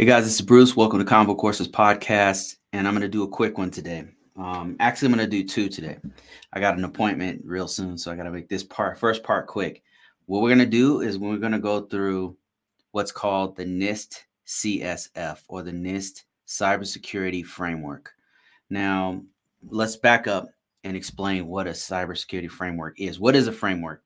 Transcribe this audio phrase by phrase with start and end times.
[0.00, 0.74] Hey guys, this is Bruce.
[0.74, 4.06] Welcome to Convocourses Podcast, and I'm going to do a quick one today.
[4.34, 5.98] Um, actually, I'm going to do two today.
[6.54, 9.46] I got an appointment real soon, so I got to make this part first part
[9.46, 9.82] quick.
[10.24, 12.34] What we're going to do is we're going to go through
[12.92, 18.10] what's called the NIST CSF or the NIST Cybersecurity Framework.
[18.70, 19.20] Now,
[19.68, 20.48] let's back up
[20.82, 23.20] and explain what a cybersecurity framework is.
[23.20, 24.04] What is a framework?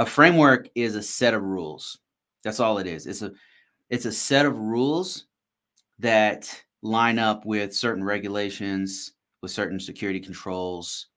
[0.00, 1.98] A framework is a set of rules.
[2.42, 3.06] That's all it is.
[3.06, 3.30] It's a
[3.92, 5.26] it's a set of rules
[5.98, 11.08] that line up with certain regulations, with certain security controls.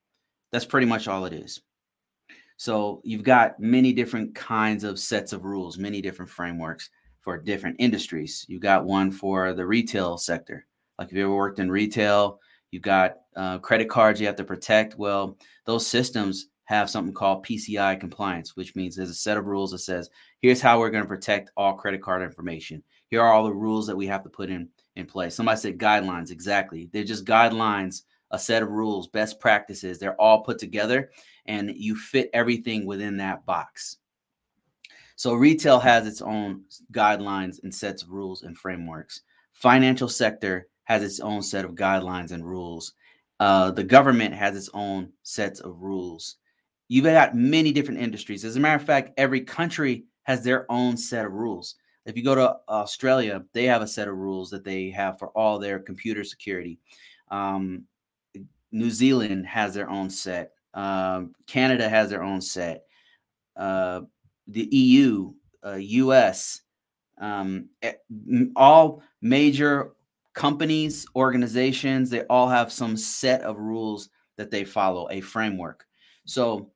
[0.52, 1.62] That's pretty much all it is.
[2.58, 6.90] So you've got many different kinds of sets of rules, many different frameworks
[7.22, 8.46] for different industries.
[8.50, 10.68] You've got one for the retail sector.
[11.00, 14.44] Like if you ever worked in retail, you've got uh, credit cards you have to
[14.44, 14.98] protect.
[14.98, 19.72] Well, those systems have something called PCI compliance, which means there's a set of rules
[19.72, 20.10] that says,
[20.42, 22.84] here's how we're going to protect all credit card information.
[23.08, 25.36] Here are all the rules that we have to put in in place.
[25.36, 26.32] Somebody said guidelines.
[26.32, 26.90] Exactly.
[26.92, 30.00] They're just guidelines, a set of rules, best practices.
[30.00, 31.12] They're all put together
[31.46, 33.98] and you fit everything within that box.
[35.16, 39.22] So retail has its own guidelines and sets of rules and frameworks.
[39.54, 42.94] Financial sector has its own set of guidelines and rules.
[43.40, 46.38] Uh, the government has its own sets of rules
[46.88, 48.46] you've got many different industries.
[48.46, 51.76] As a matter of fact, every country has their own set of rules.
[52.06, 55.30] If you go to Australia, they have a set of rules that they have for
[55.30, 56.80] all their computer security.
[57.32, 57.86] Um,
[58.72, 60.52] New Zealand has their own set.
[60.74, 62.84] Um, Canada has their own set.
[63.56, 64.02] Uh,
[64.48, 65.34] the EU,
[65.66, 66.62] uh, US,
[67.20, 67.70] um,
[68.56, 69.94] all major
[70.34, 75.86] companies, organizations, they all have some set of rules that they follow, a framework.
[76.26, 76.72] So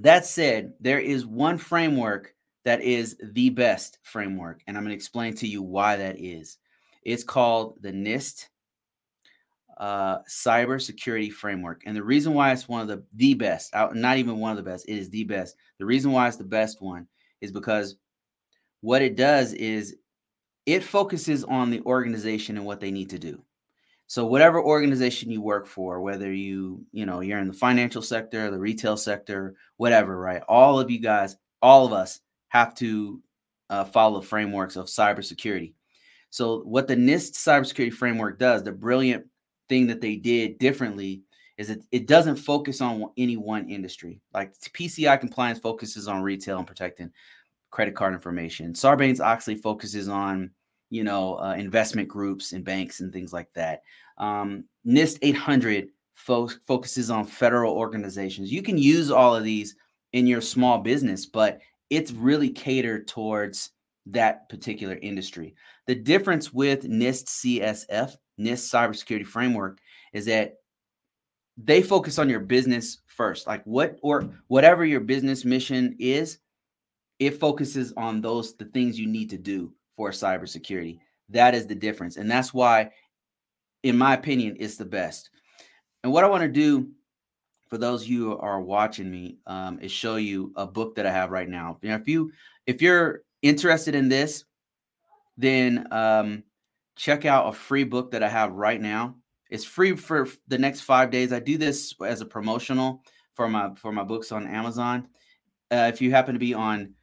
[0.00, 2.34] that said, there is one framework
[2.64, 6.58] that is the best framework, and I'm going to explain to you why that is.
[7.02, 8.46] It's called the NIST
[9.78, 14.38] uh, Cybersecurity Framework, and the reason why it's one of the the best, not even
[14.38, 15.56] one of the best, it is the best.
[15.78, 17.06] The reason why it's the best one
[17.40, 17.96] is because
[18.82, 19.96] what it does is
[20.66, 23.42] it focuses on the organization and what they need to do.
[24.10, 28.50] So whatever organization you work for, whether you, you know, you're in the financial sector,
[28.50, 30.42] the retail sector, whatever, right?
[30.48, 33.22] All of you guys, all of us have to
[33.68, 35.74] uh, follow frameworks of cybersecurity.
[36.30, 39.26] So what the NIST cybersecurity framework does, the brilliant
[39.68, 41.22] thing that they did differently
[41.56, 44.20] is that it doesn't focus on any one industry.
[44.34, 47.12] Like PCI compliance focuses on retail and protecting
[47.70, 48.72] credit card information.
[48.72, 50.50] Sarbanes Oxley focuses on
[50.90, 53.82] you know, uh, investment groups and banks and things like that.
[54.18, 58.52] Um, NIST 800 fo- focuses on federal organizations.
[58.52, 59.76] You can use all of these
[60.12, 63.70] in your small business, but it's really catered towards
[64.06, 65.54] that particular industry.
[65.86, 69.78] The difference with NIST CSF, NIST Cybersecurity Framework,
[70.12, 70.54] is that
[71.56, 73.46] they focus on your business first.
[73.46, 76.38] Like what or whatever your business mission is,
[77.18, 80.98] it focuses on those the things you need to do for cybersecurity.
[81.28, 82.16] That is the difference.
[82.16, 82.92] And that's why,
[83.82, 85.28] in my opinion, it's the best.
[86.02, 86.88] And what I want to do
[87.68, 91.04] for those of you who are watching me um, is show you a book that
[91.04, 91.76] I have right now.
[91.82, 92.32] You know, if you
[92.66, 94.46] if you're interested in this,
[95.36, 96.44] then um,
[96.96, 99.16] check out a free book that I have right now.
[99.50, 101.30] It's free for the next five days.
[101.30, 103.02] I do this as a promotional
[103.34, 105.08] for my for my books on Amazon.
[105.70, 106.94] Uh, if you happen to be on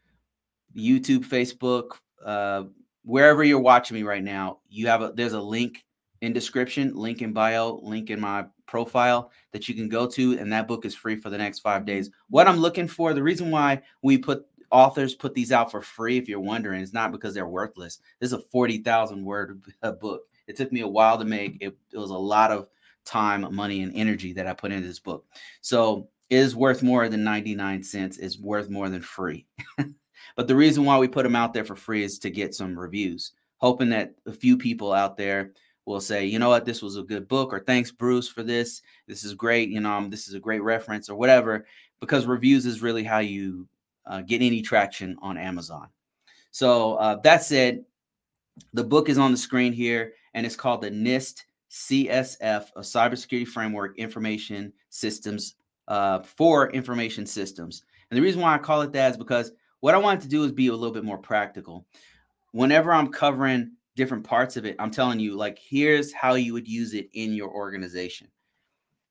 [0.75, 1.91] YouTube, Facebook,
[2.25, 2.63] uh,
[3.07, 5.85] wherever you're watching me right now, you have a there's a link
[6.21, 10.51] in description, link in bio, link in my profile that you can go to, and
[10.51, 12.09] that book is free for the next five days.
[12.29, 16.17] What I'm looking for, the reason why we put authors put these out for free,
[16.17, 17.99] if you're wondering, is not because they're worthless.
[18.19, 19.61] This is a 40,000 word
[20.01, 20.23] book.
[20.47, 21.57] It took me a while to make.
[21.61, 22.67] It, it was a lot of
[23.05, 25.25] time, money, and energy that I put into this book.
[25.61, 28.17] So is worth more than 99 cents.
[28.17, 29.45] is worth more than free.
[30.37, 32.77] But the reason why we put them out there for free is to get some
[32.77, 35.51] reviews, hoping that a few people out there
[35.85, 38.83] will say, you know what, this was a good book, or thanks, Bruce, for this.
[39.07, 39.69] This is great.
[39.69, 41.65] You know, um, this is a great reference, or whatever,
[41.99, 43.67] because reviews is really how you
[44.05, 45.87] uh, get any traction on Amazon.
[46.51, 47.83] So uh, that said,
[48.73, 53.47] the book is on the screen here, and it's called the NIST CSF, a cybersecurity
[53.47, 55.55] framework information systems
[55.87, 57.83] uh, for information systems.
[58.09, 60.43] And the reason why I call it that is because what I wanted to do
[60.43, 61.85] is be a little bit more practical.
[62.51, 66.67] Whenever I'm covering different parts of it, I'm telling you, like, here's how you would
[66.67, 68.27] use it in your organization.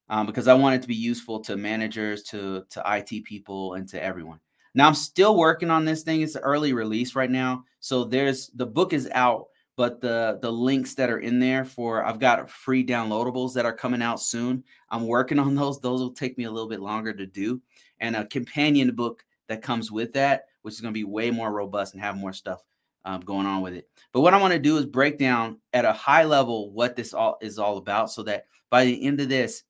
[0.09, 3.89] Um, because I want it to be useful to managers, to to IT people, and
[3.89, 4.39] to everyone.
[4.73, 6.21] Now I'm still working on this thing.
[6.21, 9.47] It's an early release right now, so there's the book is out,
[9.77, 13.75] but the the links that are in there for I've got free downloadables that are
[13.75, 14.65] coming out soon.
[14.91, 15.81] I'm working on those.
[15.81, 17.61] Those will take me a little bit longer to do,
[18.01, 21.53] and a companion book that comes with that, which is going to be way more
[21.53, 22.63] robust and have more stuff
[23.05, 23.89] um, going on with it.
[24.13, 27.15] But what I want to do is break down at a high level what this
[27.15, 29.63] all is all about, so that by the end of this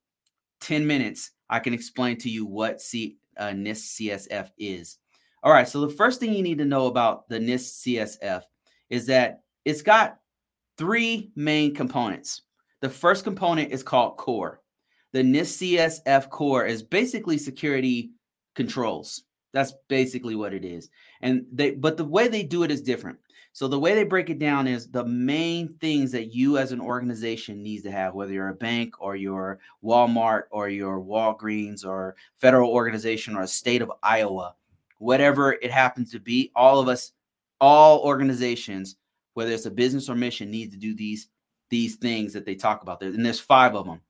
[0.61, 4.97] 10 minutes, I can explain to you what C, uh, NIST CSF is.
[5.43, 8.41] All right, so the first thing you need to know about the NIST CSF
[8.89, 10.19] is that it's got
[10.77, 12.43] three main components.
[12.79, 14.61] The first component is called core.
[15.11, 15.75] The NIST
[16.05, 18.11] CSF core is basically security
[18.55, 19.23] controls.
[19.51, 20.89] That's basically what it is.
[21.21, 23.17] And they but the way they do it is different.
[23.51, 26.79] So the way they break it down is the main things that you as an
[26.79, 32.15] organization needs to have, whether you're a bank or your Walmart or your Walgreens or
[32.39, 34.55] federal organization or a state of Iowa,
[34.99, 37.11] whatever it happens to be, all of us,
[37.59, 38.95] all organizations,
[39.37, 41.27] whether it's a business or mission, needs to do these
[41.69, 43.09] these things that they talk about there.
[43.09, 44.01] And there's five of them.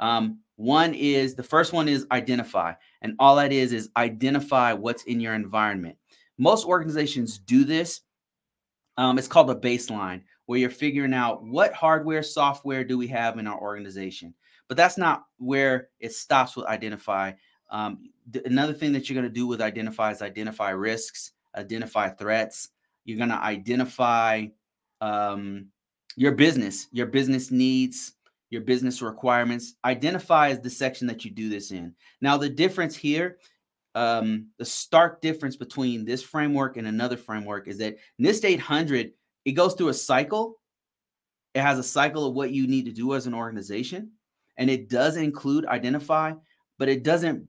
[0.00, 5.04] Um, one is the first one is identify, and all that is is identify what's
[5.04, 5.96] in your environment.
[6.36, 8.00] Most organizations do this.
[8.96, 13.38] Um, it's called a baseline, where you're figuring out what hardware, software do we have
[13.38, 14.34] in our organization.
[14.66, 17.34] But that's not where it stops with identify.
[17.70, 22.08] Um, th- another thing that you're going to do with identify is identify risks, identify
[22.08, 22.70] threats.
[23.04, 24.46] You're going to identify
[25.02, 25.66] um,
[26.16, 28.12] your business, your business needs,
[28.48, 29.74] your business requirements.
[29.84, 31.94] Identify as the section that you do this in.
[32.20, 33.38] Now, the difference here,
[33.94, 39.12] um, the stark difference between this framework and another framework is that NIST 800,
[39.44, 40.60] it goes through a cycle.
[41.54, 44.12] It has a cycle of what you need to do as an organization.
[44.56, 46.32] And it does include identify,
[46.78, 47.48] but it doesn't,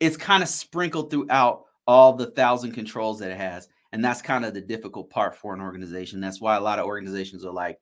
[0.00, 3.68] it's kind of sprinkled throughout all the thousand controls that it has.
[3.94, 6.20] And that's kind of the difficult part for an organization.
[6.20, 7.78] That's why a lot of organizations are like,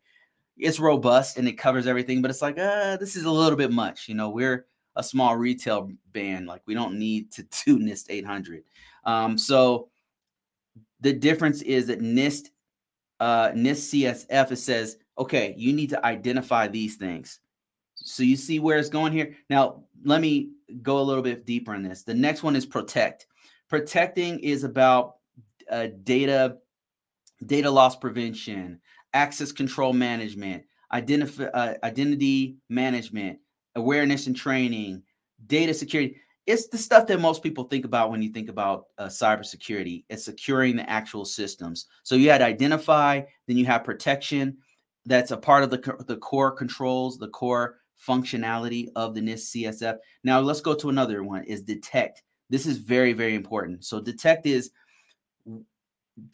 [0.59, 3.73] it's robust and it covers everything, but it's like, uh, this is a little bit
[3.73, 4.11] much.
[4.11, 8.63] You know, we're a small retail band, like we don't need to do NIST 800.
[9.05, 9.89] Um, so
[11.01, 12.51] the difference is that NIST,
[13.19, 17.41] uh, NIST CSF, it says, okay, you need to identify these things.
[17.95, 19.35] So you see where it's going here.
[19.49, 20.51] Now, let me
[20.83, 22.03] go a little bit deeper in this.
[22.03, 23.29] The next one is protect.
[23.71, 25.15] Protecting is about
[25.73, 26.59] uh, data
[27.47, 28.81] data loss prevention,
[29.15, 33.39] access control management, identify, uh, identity management,
[33.75, 35.03] awareness and training,
[35.47, 36.17] data security.
[36.47, 40.05] It's the stuff that most people think about when you think about uh, cybersecurity.
[40.09, 41.87] It's securing the actual systems.
[42.03, 44.59] So you had identify, then you have protection.
[45.07, 49.99] That's a part of the, the core controls, the core functionality of the NIST CSF.
[50.25, 52.23] Now let's go to another one is detect.
[52.51, 53.85] This is very, very important.
[53.85, 54.71] So detect is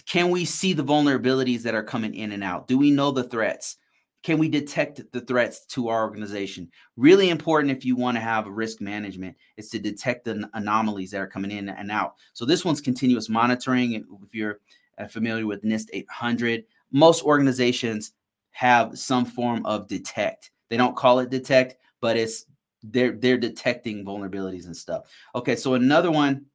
[0.07, 2.67] can we see the vulnerabilities that are coming in and out?
[2.67, 3.77] Do we know the threats?
[4.25, 6.71] Can we detect the threats to our organization?
[6.97, 11.21] Really important if you want to have risk management is to detect the anomalies that
[11.21, 12.15] are coming in and out.
[12.33, 13.93] So this one's continuous monitoring.
[13.95, 14.59] If you're
[14.99, 18.13] uh, familiar with NIST 800, most organizations
[18.51, 20.51] have some form of detect.
[20.69, 22.47] They don't call it detect, but it's
[22.83, 25.05] they're they're detecting vulnerabilities and stuff.
[25.35, 26.47] Okay, so another one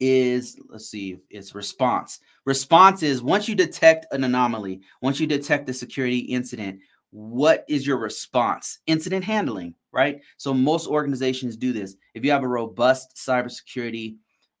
[0.00, 2.20] is let's see it's response.
[2.46, 6.80] Response is once you detect an anomaly once you detect a security incident
[7.12, 8.78] what is your response?
[8.86, 10.20] Incident handling right?
[10.36, 11.96] So most organizations do this.
[12.14, 14.16] If you have a robust cybersecurity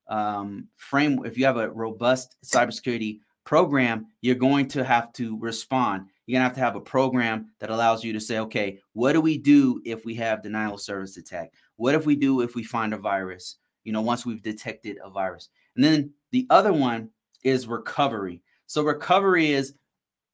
[0.08, 6.06] um, frame if you have a robust cybersecurity program you're going to have to respond.
[6.26, 9.14] You're going to have to have a program that allows you to say okay what
[9.14, 11.52] do we do if we have denial of service attack?
[11.76, 15.10] What if we do if we find a virus you know, once we've detected a
[15.10, 15.48] virus.
[15.76, 17.10] And then the other one
[17.44, 18.42] is recovery.
[18.66, 19.74] So recovery is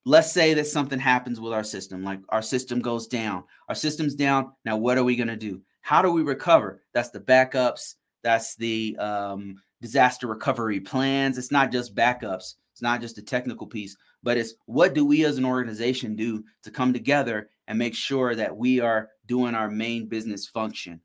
[0.06, 3.42] let's say that something happens with our system, like our system goes down.
[3.68, 4.52] Our system's down.
[4.64, 5.60] Now, what are we going to do?
[5.80, 6.80] How do we recover?
[6.94, 7.94] That's the backups.
[8.22, 11.38] That's the um, disaster recovery plans.
[11.38, 12.54] It's not just backups.
[12.72, 16.44] It's not just a technical piece, but it's what do we as an organization do
[16.62, 21.00] to come together and make sure that we are doing our main business function.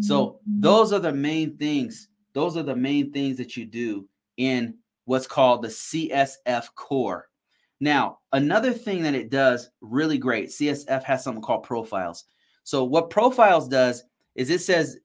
[0.00, 0.60] So mm-hmm.
[0.60, 2.08] those are the main things.
[2.32, 4.74] Those are the main things that you do in
[5.04, 7.28] what's called the CSF core.
[7.80, 12.24] Now, another thing that it does really great, CSF has something called profiles.
[12.64, 14.98] So what profiles does is it says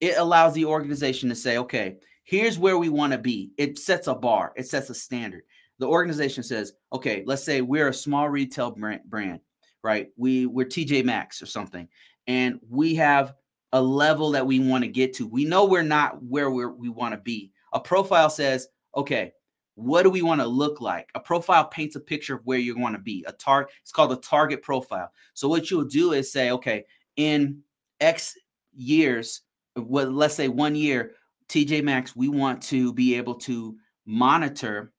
[0.00, 3.50] it allows the organization to say, okay, here's where we want to be.
[3.56, 5.42] It sets a bar, it sets a standard.
[5.78, 8.76] The organization says, okay, let's say we're a small retail
[9.06, 9.40] brand,
[9.82, 10.08] right?
[10.16, 11.88] We we're TJ Maxx or something,
[12.26, 13.34] and we have
[13.72, 15.26] a level that we want to get to.
[15.26, 17.52] We know we're not where we're, we want to be.
[17.72, 19.32] A profile says, okay,
[19.74, 21.08] what do we want to look like?
[21.14, 23.24] A profile paints a picture of where you want to be.
[23.28, 25.12] A target, it's called a target profile.
[25.34, 26.84] So what you'll do is say, okay,
[27.16, 27.60] in
[28.00, 28.36] X
[28.74, 29.42] years,
[29.76, 31.12] well, let's say one year,
[31.48, 34.92] TJ Maxx, we want to be able to monitor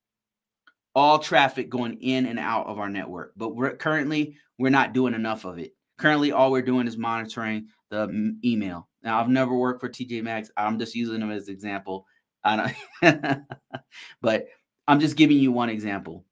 [0.96, 3.34] all traffic going in and out of our network.
[3.36, 5.76] But we're currently we're not doing enough of it.
[5.98, 8.88] Currently, all we're doing is monitoring the email.
[9.03, 10.51] Now, I've never worked for TJ Maxx.
[10.58, 12.05] I'm just using them as an example.
[12.43, 13.41] I don't,
[14.22, 14.48] but
[14.88, 16.25] I'm just giving you one example.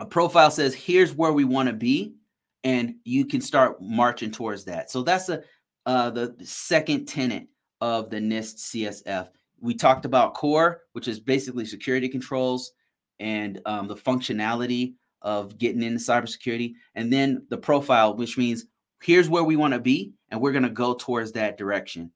[0.00, 2.14] A profile says, "Here's where we want to be,"
[2.62, 4.90] and you can start marching towards that.
[4.90, 5.42] So that's a
[5.86, 7.46] uh, the second tenet
[7.80, 9.28] of the NIST CSF.
[9.60, 12.72] We talked about core, which is basically security controls
[13.20, 18.66] and um, the functionality of getting into cybersecurity, and then the profile, which means
[19.02, 22.10] here's where we want to be, and we're going to go towards that direction.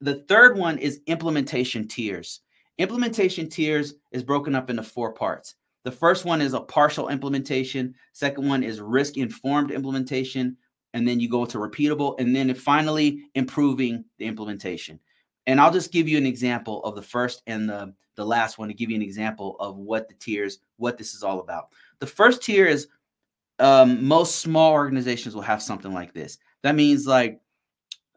[0.00, 2.40] The third one is implementation tiers.
[2.78, 5.56] Implementation tiers is broken up into four parts.
[5.82, 7.96] The first one is a partial implementation.
[8.12, 10.56] Second one is risk informed implementation
[10.94, 15.00] and then you go to repeatable, and then finally improving the implementation.
[15.46, 18.68] And I'll just give you an example of the first and the, the last one
[18.68, 21.70] to give you an example of what the tiers, what this is all about.
[21.98, 22.86] The first tier is
[23.58, 26.38] um, most small organizations will have something like this.
[26.62, 27.40] That means like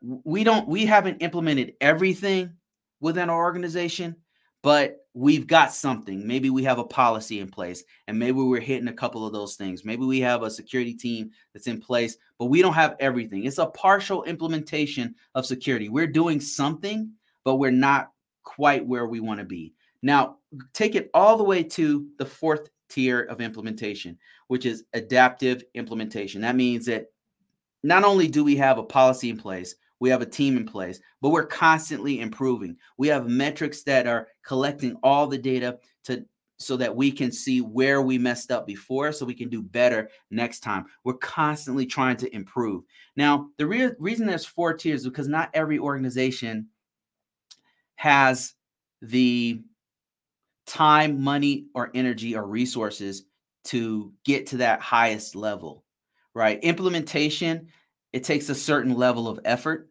[0.01, 2.51] we don't we haven't implemented everything
[2.99, 4.15] within our organization,
[4.61, 6.27] but we've got something.
[6.27, 9.55] Maybe we have a policy in place and maybe we're hitting a couple of those
[9.55, 9.85] things.
[9.85, 13.45] Maybe we have a security team that's in place, but we don't have everything.
[13.45, 15.87] It's a partial implementation of security.
[15.87, 17.11] We're doing something,
[17.45, 18.11] but we're not
[18.43, 19.73] quite where we want to be.
[20.01, 20.37] Now,
[20.73, 26.41] take it all the way to the fourth tier of implementation, which is adaptive implementation.
[26.41, 27.07] That means that
[27.83, 30.99] not only do we have a policy in place, we have a team in place,
[31.21, 32.77] but we're constantly improving.
[32.97, 36.25] We have metrics that are collecting all the data to
[36.57, 40.09] so that we can see where we messed up before so we can do better
[40.31, 40.85] next time.
[41.03, 42.83] We're constantly trying to improve.
[43.15, 46.67] Now, the re- reason there's four tiers because not every organization
[47.95, 48.53] has
[49.01, 49.61] the
[50.65, 53.23] time, money, or energy or resources
[53.65, 55.83] to get to that highest level,
[56.33, 56.59] right?
[56.63, 57.67] Implementation
[58.15, 59.89] it takes a certain level of effort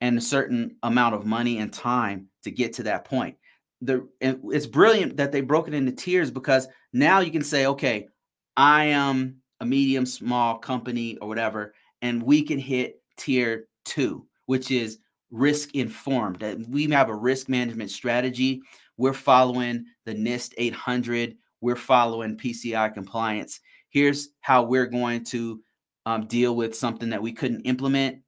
[0.00, 3.36] and a certain amount of money and time to get to that point.
[3.82, 8.08] The it's brilliant that they broke it into tiers because now you can say, okay,
[8.56, 14.72] I am a medium small company or whatever, and we can hit tier two, which
[14.72, 14.98] is
[15.30, 16.40] risk informed.
[16.40, 18.62] That we have a risk management strategy.
[18.96, 21.36] We're following the NIST 800.
[21.60, 23.60] We're following PCI compliance.
[23.90, 25.60] Here's how we're going to
[26.06, 28.18] um, deal with something that we couldn't implement.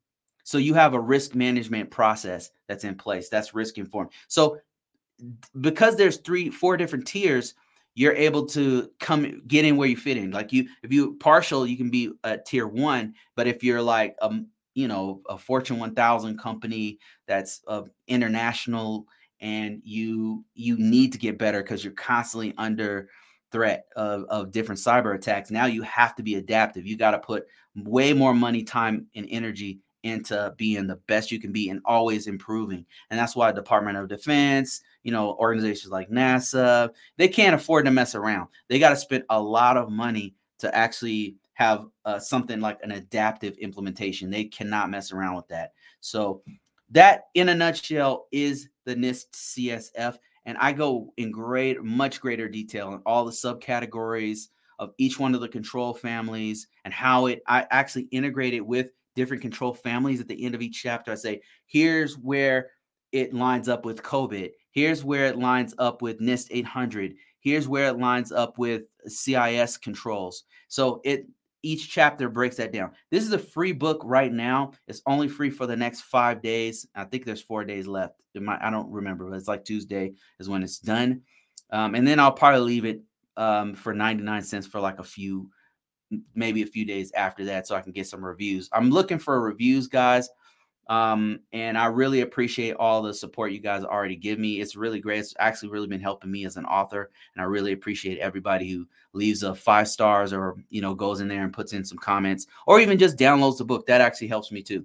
[0.44, 3.28] So you have a risk management process that's in place.
[3.28, 4.10] That's risk informed.
[4.28, 4.58] So
[5.60, 7.54] because there's three, four different tiers,
[7.94, 10.30] you're able to come get in where you fit in.
[10.30, 13.14] Like you, if you partial, you can be a tier one.
[13.36, 19.06] But if you're like um, you know, a Fortune 1000 company that's uh, international,
[19.40, 23.08] and you you need to get better because you're constantly under
[23.50, 25.50] threat of, of different cyber attacks.
[25.50, 26.86] Now you have to be adaptive.
[26.86, 31.38] You got to put way more money, time, and energy into being the best you
[31.38, 32.84] can be and always improving.
[33.10, 37.92] And that's why Department of Defense, you know, organizations like NASA, they can't afford to
[37.92, 38.48] mess around.
[38.68, 42.92] They got to spend a lot of money to actually have uh, something like an
[42.92, 44.30] adaptive implementation.
[44.30, 45.72] They cannot mess around with that.
[46.00, 46.42] So
[46.90, 52.48] that in a nutshell is the NIST CSF and I go in great, much greater
[52.48, 57.42] detail on all the subcategories of each one of the control families and how it
[57.46, 61.12] I actually integrate it with different control families at the end of each chapter.
[61.12, 62.70] I say, here's where
[63.12, 64.52] it lines up with COBIT.
[64.72, 67.14] Here's where it lines up with NIST 800.
[67.40, 70.44] Here's where it lines up with CIS controls.
[70.68, 71.26] So it
[71.62, 72.92] each chapter breaks that down.
[73.10, 74.72] This is a free book right now.
[74.88, 76.86] It's only free for the next five days.
[76.94, 78.14] I think there's four days left.
[78.34, 81.22] Might, I don't remember, but it's like Tuesday is when it's done.
[81.70, 83.02] Um, and then I'll probably leave it
[83.36, 85.50] um, for 99 cents for like a few,
[86.34, 88.68] maybe a few days after that so I can get some reviews.
[88.72, 90.28] I'm looking for reviews, guys.
[90.88, 94.60] Um, and I really appreciate all the support you guys already give me.
[94.60, 95.20] It's really great.
[95.20, 98.86] It's actually really been helping me as an author, and I really appreciate everybody who
[99.12, 102.46] leaves a five stars or you know goes in there and puts in some comments
[102.66, 103.86] or even just downloads the book.
[103.86, 104.84] That actually helps me too.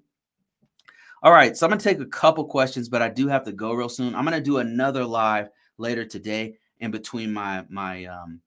[1.23, 3.73] All right, so I'm gonna take a couple questions, but I do have to go
[3.73, 4.13] real soon.
[4.13, 5.49] I'm gonna do another live
[5.79, 8.39] later today in between my my um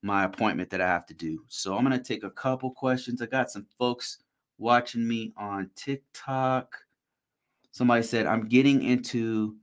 [0.00, 1.44] my appointment that I have to do.
[1.48, 3.20] So I'm gonna take a couple questions.
[3.20, 4.18] I got some folks
[4.58, 6.83] watching me on TikTok.
[7.74, 9.56] Somebody said, I'm getting into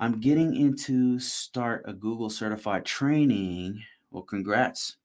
[0.00, 3.82] I'm getting into start a Google certified training.
[4.10, 4.96] Well, congrats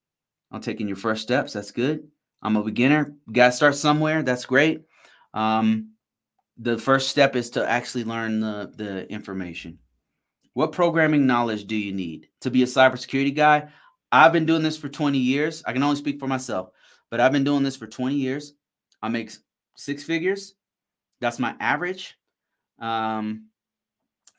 [0.51, 1.51] on taking your first steps.
[1.51, 2.07] That's good.
[2.41, 3.13] I'm a beginner.
[3.29, 4.23] Got to start somewhere.
[4.23, 4.83] That's great.
[5.33, 5.91] Um,
[6.57, 9.77] the first step is to actually learn the, the information.
[10.53, 13.67] What programming knowledge do you need to be a cybersecurity guy?
[14.13, 15.61] I've been doing this for 20 years.
[15.65, 16.69] I can only speak for myself,
[17.09, 18.53] but I've been doing this for 20 years.
[19.01, 19.31] I make
[19.75, 20.55] six figures.
[21.21, 22.17] That's my average.
[22.79, 23.47] Um,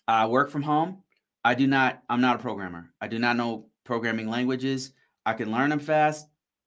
[0.07, 1.03] I work from home.
[1.45, 2.93] I do not, I'm not a programmer.
[3.01, 4.93] I do not know programming languages.
[5.25, 6.27] I can learn them fast,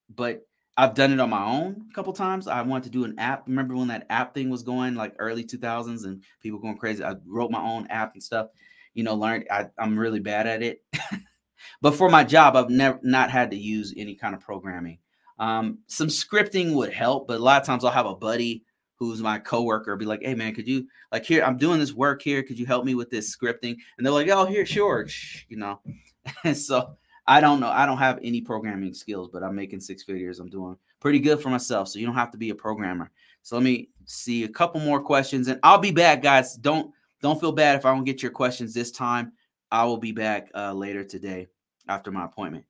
[0.10, 2.48] but I've done it on my own a couple times.
[2.48, 3.48] I wanted to do an app.
[3.48, 7.04] Remember when that app thing was going like early 2000s and people going crazy?
[7.04, 8.48] I wrote my own app and stuff.
[8.94, 9.46] You know, learned.
[9.52, 10.84] I, I'm really bad at it.
[11.82, 15.00] but for my job, I've never not had to use any kind of programming.
[15.40, 18.64] Um, some scripting would help, but a lot of times I'll have a buddy
[18.98, 21.44] who's my coworker be like, "Hey man, could you like here?
[21.44, 22.44] I'm doing this work here.
[22.44, 25.08] Could you help me with this scripting?" And they're like, "Oh, here, sure."
[25.50, 25.82] You know,
[26.44, 26.98] and so
[27.28, 27.70] I don't know.
[27.70, 30.40] I don't have any programming skills, but I'm making six figures.
[30.40, 31.88] I'm doing pretty good for myself.
[31.88, 33.12] So you don't have to be a programmer.
[33.42, 36.56] So let me see a couple more questions, and I'll be back, guys.
[36.56, 39.34] Don't don't feel bad if I don't get your questions this time.
[39.72, 41.48] I will be back uh, later today
[41.88, 42.66] after my appointment.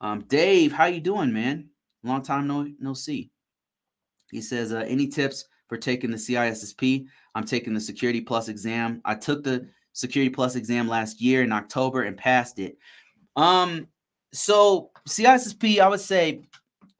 [0.00, 1.68] Um, Dave, how you doing, man?
[2.02, 3.30] Long time no no see.
[4.30, 7.06] He says, uh, any tips for taking the CISSP?
[7.34, 9.00] I'm taking the Security Plus exam.
[9.04, 12.78] I took the Security Plus exam last year in October and passed it.
[13.36, 13.88] Um,
[14.32, 16.42] so CISSP, I would say,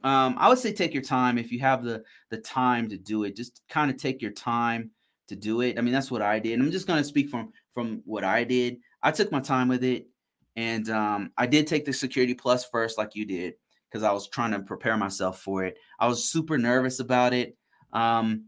[0.04, 3.25] um, I would say take your time if you have the the time to do
[3.25, 3.37] it.
[3.37, 4.90] Just kind of take your time
[5.28, 5.78] to do it.
[5.78, 6.58] I mean, that's what I did.
[6.58, 8.78] I'm just going to speak from from what I did.
[9.02, 10.06] I took my time with it,
[10.54, 13.54] and um, I did take the Security Plus first, like you did,
[13.90, 15.76] because I was trying to prepare myself for it.
[15.99, 17.56] I was super nervous about it.
[17.92, 18.46] Um,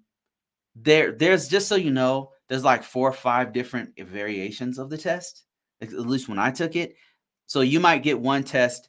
[0.82, 4.98] there, there's just so you know, there's like four or five different variations of the
[4.98, 5.44] test.
[5.80, 6.96] At least when I took it,
[7.46, 8.88] so you might get one test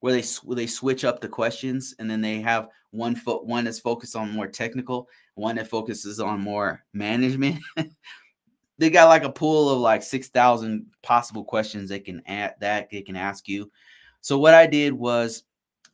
[0.00, 0.24] where they
[0.54, 4.32] they switch up the questions, and then they have one foot one that's focused on
[4.32, 7.58] more technical, one that focuses on more management.
[8.78, 12.90] they got like a pool of like six thousand possible questions they can add that
[12.90, 13.70] they can ask you.
[14.20, 15.44] So what I did was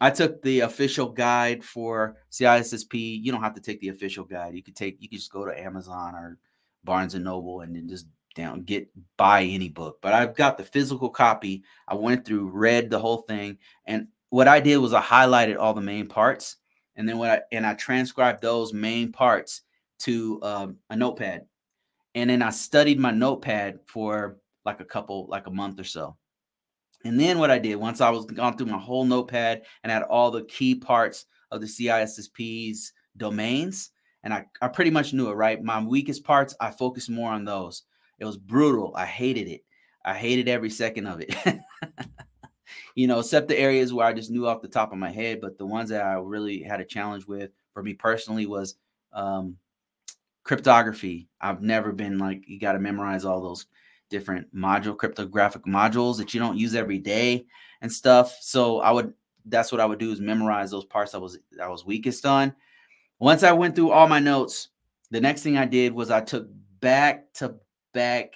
[0.00, 3.22] I took the official guide for CISSP.
[3.22, 4.54] You don't have to take the official guide.
[4.54, 6.38] You could take you could just go to Amazon or
[6.84, 9.98] Barnes and Noble and then just down, get buy any book.
[10.00, 11.62] But I've got the physical copy.
[11.86, 15.74] I went through, read the whole thing, and what I did was I highlighted all
[15.74, 16.56] the main parts,
[16.96, 19.62] and then what I and I transcribed those main parts
[20.00, 21.46] to um, a notepad,
[22.14, 26.16] and then I studied my notepad for like a couple, like a month or so.
[27.04, 30.02] And then what I did once I was gone through my whole notepad and had
[30.02, 33.90] all the key parts of the CISSP's domains,
[34.24, 35.62] and I, I pretty much knew it, right?
[35.62, 37.82] My weakest parts, I focused more on those.
[38.18, 38.92] It was brutal.
[38.94, 39.64] I hated it.
[40.04, 41.34] I hated every second of it.
[42.94, 45.40] you know, except the areas where I just knew off the top of my head.
[45.40, 48.76] But the ones that I really had a challenge with for me personally was
[49.12, 49.56] um,
[50.44, 51.28] cryptography.
[51.40, 53.66] I've never been like, you got to memorize all those
[54.12, 57.44] different module cryptographic modules that you don't use every day
[57.80, 58.36] and stuff.
[58.40, 59.12] So I would
[59.46, 62.54] that's what I would do is memorize those parts I was I was weakest on.
[63.18, 64.68] Once I went through all my notes,
[65.10, 66.48] the next thing I did was I took
[66.80, 67.56] back to
[67.92, 68.34] back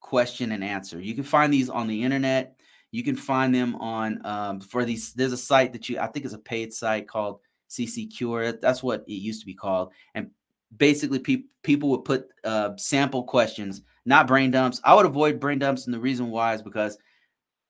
[0.00, 1.00] question and answer.
[1.00, 2.56] You can find these on the internet.
[2.92, 5.14] You can find them on um, for these.
[5.14, 8.60] There's a site that you I think is a paid site called CCCure.
[8.60, 9.90] That's what it used to be called.
[10.14, 10.30] And
[10.76, 14.80] basically, pe- people would put uh, sample questions, not brain dumps.
[14.84, 16.98] I would avoid brain dumps, and the reason why is because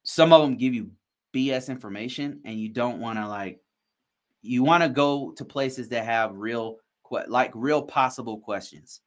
[0.03, 0.91] some of them give you
[1.35, 3.61] BS information, and you don't want to like.
[4.43, 6.77] You want to go to places that have real,
[7.29, 9.01] like real possible questions.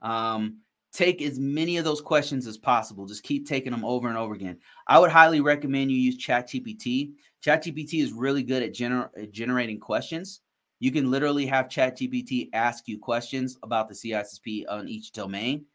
[0.00, 0.58] Um,
[0.92, 3.06] take as many of those questions as possible.
[3.06, 4.58] Just keep taking them over and over again.
[4.86, 7.12] I would highly recommend you use ChatGPT.
[7.44, 10.40] ChatGPT is really good at, gener- at generating questions.
[10.82, 15.66] You can literally have ChatGPT ask you questions about the CISSP on each domain.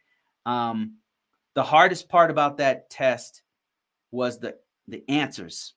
[0.46, 0.96] Um,
[1.56, 3.42] the hardest part about that test
[4.12, 4.58] was the
[4.90, 5.76] the answers.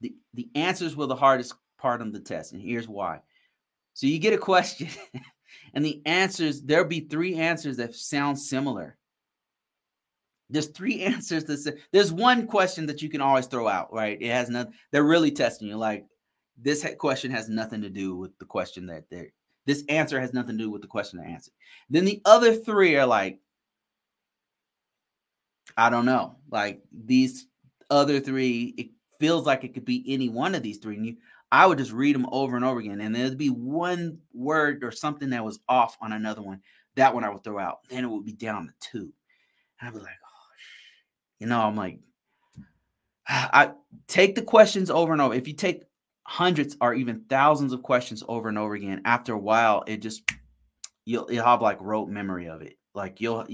[0.00, 3.20] The the answers were the hardest part of the test, and here's why.
[3.94, 4.88] So you get a question
[5.74, 8.98] and the answers there'll be three answers that sound similar
[10.50, 14.18] there's three answers that say, there's one question that you can always throw out right
[14.20, 16.06] it has nothing they're really testing you like
[16.62, 19.28] this question has nothing to do with the question that they're
[19.64, 21.54] this answer has nothing to do with the question they answered
[21.90, 23.38] then the other three are like
[25.76, 27.46] i don't know like these
[27.90, 31.16] other three it feels like it could be any one of these three and you
[31.52, 34.90] I would just read them over and over again, and there'd be one word or
[34.90, 36.62] something that was off on another one.
[36.96, 37.80] That one I would throw out.
[37.90, 39.12] Then it would be down to two.
[39.78, 40.50] And I'd be like, oh,
[41.38, 41.98] you know, I'm like,
[43.28, 43.72] I
[44.08, 45.34] take the questions over and over.
[45.34, 45.82] If you take
[46.32, 50.22] hundreds or even thousands of questions over and over again, after a while, it just
[51.04, 52.78] you'll you'll have like rote memory of it.
[52.94, 53.46] Like you'll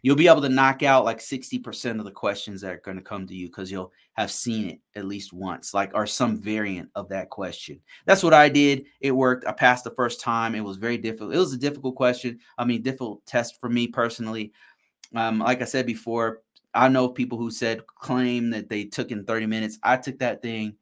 [0.00, 3.02] you'll be able to knock out like 60% of the questions that are going to
[3.02, 6.88] come to you because you'll have seen it at least once, like or some variant
[6.94, 7.78] of that question.
[8.06, 8.86] That's what I did.
[9.00, 9.46] It worked.
[9.46, 10.54] I passed the first time.
[10.54, 11.34] It was very difficult.
[11.34, 12.38] It was a difficult question.
[12.56, 14.50] I mean, difficult test for me personally.
[15.14, 16.40] Um, like I said before,
[16.72, 19.78] I know people who said claim that they took in 30 minutes.
[19.82, 20.76] I took that thing.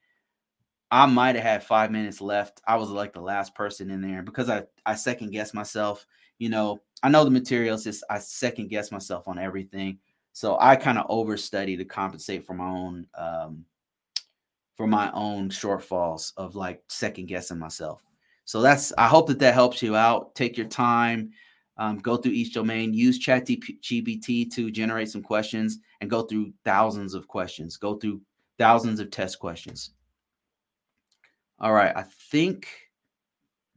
[0.92, 2.61] I might have had five minutes left.
[2.66, 6.07] I was like the last person in there because I, I second guessed myself.
[6.38, 9.98] You know, I know the materials, just I second guess myself on everything.
[10.35, 13.64] So I kind of overstudy to compensate for my own um
[14.76, 18.05] for my own shortfalls of like second guessing myself.
[18.44, 20.35] So that's I hope that that helps you out.
[20.35, 21.33] Take your time
[21.78, 27.14] um, go through each domain, use ChatGPT to generate some questions, and go through thousands
[27.14, 27.76] of questions.
[27.76, 28.20] Go through
[28.59, 29.90] thousands of test questions.
[31.62, 32.66] All right, I think,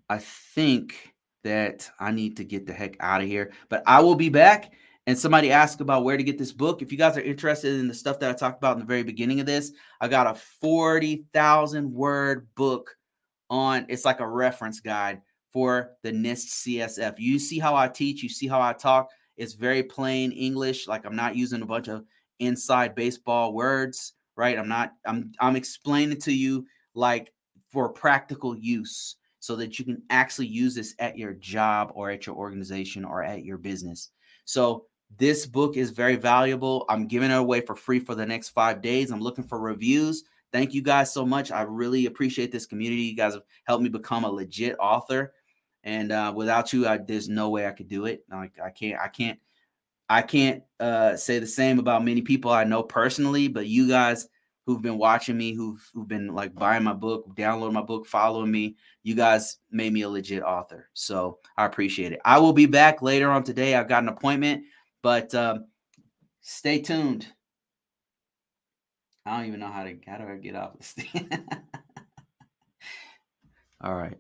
[0.10, 3.54] I think that I need to get the heck out of here.
[3.70, 4.74] But I will be back.
[5.08, 6.82] And somebody asked about where to get this book.
[6.82, 9.04] If you guys are interested in the stuff that I talked about in the very
[9.04, 9.72] beginning of this,
[10.02, 12.98] I got a 40,000 word book
[13.52, 15.22] on it's like a reference guide
[15.54, 17.20] for the NIST CSF.
[17.20, 19.12] You see how I teach, you see how I talk.
[19.38, 20.88] It's very plain English.
[20.88, 22.04] Like I'm not using a bunch of
[22.40, 24.58] inside baseball words, right?
[24.58, 27.32] I'm not I'm I'm explaining to you like
[27.76, 32.26] for practical use so that you can actually use this at your job or at
[32.26, 34.12] your organization or at your business.
[34.46, 34.86] So
[35.18, 36.86] this book is very valuable.
[36.88, 39.12] I'm giving it away for free for the next 5 days.
[39.12, 40.24] I'm looking for reviews.
[40.54, 41.52] Thank you guys so much.
[41.52, 43.02] I really appreciate this community.
[43.02, 45.34] You guys have helped me become a legit author
[45.84, 48.24] and uh, without you, I, there's no way I could do it.
[48.32, 49.38] Like I can't, I can't,
[50.10, 54.30] I can't uh, say the same about many people I know personally, but you guys
[54.66, 58.52] who've been watching me, who've who've been like buying my book, downloading my book, following
[58.52, 60.90] me, you guys made me a legit author.
[60.94, 62.20] So I appreciate it.
[62.26, 63.76] I will be back later on today.
[63.76, 64.64] I've got an appointment,
[65.02, 65.68] but um,
[66.42, 67.28] stay tuned.
[69.26, 71.30] I don't even know how to how do I get off this thing.
[73.82, 74.18] All right.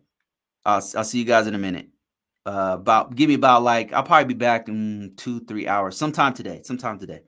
[0.64, 1.90] I'll, I'll see you guys in a minute.
[2.48, 6.34] Uh, about give me about like I'll probably be back in two three hours sometime
[6.34, 6.62] today.
[6.64, 7.22] Sometime today.